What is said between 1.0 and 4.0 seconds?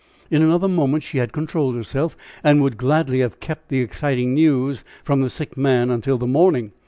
she had controlled herself, and would gladly have kept the